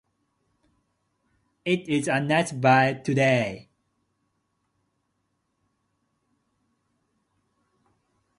[1.63, 3.69] It is a nice day today.